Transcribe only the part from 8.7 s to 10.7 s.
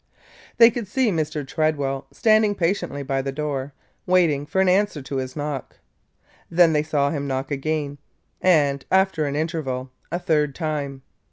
after an interval, a third